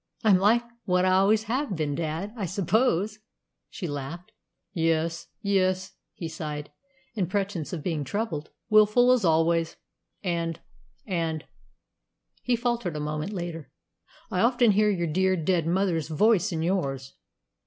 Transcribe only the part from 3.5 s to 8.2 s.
she laughed. "Yes, yes," he sighed, in pretence of being